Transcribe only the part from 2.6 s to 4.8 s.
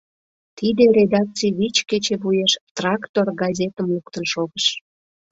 «Трактор» газетым луктын шогыш.